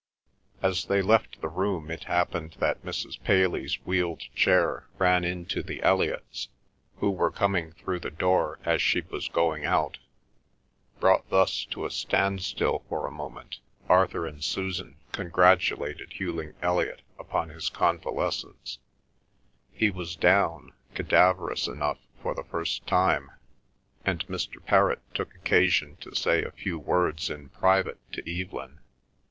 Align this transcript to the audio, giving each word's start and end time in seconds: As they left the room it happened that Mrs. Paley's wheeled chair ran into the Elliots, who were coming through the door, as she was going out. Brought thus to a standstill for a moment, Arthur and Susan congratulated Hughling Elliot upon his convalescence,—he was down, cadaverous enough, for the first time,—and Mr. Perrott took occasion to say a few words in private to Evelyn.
As 0.63 0.85
they 0.85 1.03
left 1.03 1.41
the 1.41 1.47
room 1.47 1.91
it 1.91 2.05
happened 2.05 2.55
that 2.59 2.83
Mrs. 2.83 3.21
Paley's 3.21 3.75
wheeled 3.85 4.21
chair 4.33 4.87
ran 4.97 5.23
into 5.23 5.61
the 5.61 5.83
Elliots, 5.83 6.47
who 6.95 7.11
were 7.11 7.29
coming 7.29 7.73
through 7.73 7.99
the 7.99 8.09
door, 8.09 8.57
as 8.65 8.81
she 8.81 9.01
was 9.01 9.27
going 9.27 9.63
out. 9.63 9.99
Brought 10.99 11.29
thus 11.29 11.65
to 11.65 11.85
a 11.85 11.91
standstill 11.91 12.83
for 12.89 13.05
a 13.05 13.11
moment, 13.11 13.59
Arthur 13.87 14.25
and 14.25 14.43
Susan 14.43 14.95
congratulated 15.11 16.13
Hughling 16.13 16.55
Elliot 16.63 17.03
upon 17.19 17.49
his 17.49 17.69
convalescence,—he 17.69 19.91
was 19.91 20.15
down, 20.15 20.73
cadaverous 20.95 21.67
enough, 21.67 21.99
for 22.23 22.33
the 22.33 22.43
first 22.45 22.87
time,—and 22.87 24.25
Mr. 24.27 24.65
Perrott 24.65 25.01
took 25.13 25.35
occasion 25.35 25.95
to 25.97 26.15
say 26.15 26.43
a 26.43 26.49
few 26.49 26.79
words 26.79 27.29
in 27.29 27.49
private 27.49 27.99
to 28.13 28.27
Evelyn. 28.27 28.79